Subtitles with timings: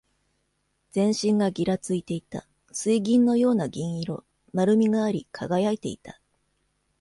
[0.89, 2.47] 全身がぎらついていた。
[2.71, 4.23] 水銀のような銀色。
[4.51, 6.19] 丸みがあり、輝いていた。